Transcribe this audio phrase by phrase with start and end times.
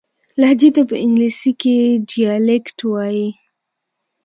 [0.39, 1.77] لهجې ته په انګلیسي کښي
[2.09, 3.27] Dialect وایي.